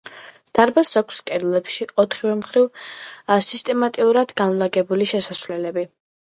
[0.59, 2.89] დარბაზს აქვს კედლებში ოთხმხრივ
[3.51, 5.89] სიმეტრიულად განლაგებული შესასვლელები.